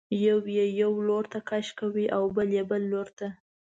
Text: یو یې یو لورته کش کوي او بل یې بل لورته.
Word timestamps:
یو 0.25 0.37
یې 0.55 0.65
یو 0.81 0.91
لورته 1.07 1.39
کش 1.49 1.67
کوي 1.79 2.05
او 2.15 2.23
بل 2.35 2.47
یې 2.57 2.63
بل 2.69 2.81
لورته. 2.91 3.27